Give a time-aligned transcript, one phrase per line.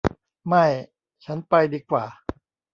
[0.47, 0.65] ไม่
[1.25, 2.05] ฉันไปดีกว่า